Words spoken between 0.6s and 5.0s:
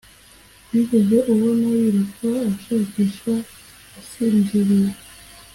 wigeze ubona yiruka ashakisha asinziriye